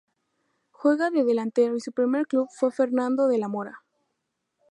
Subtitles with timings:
[0.71, 3.83] Juega de delantero y su primer club fue Fernando de la Mora.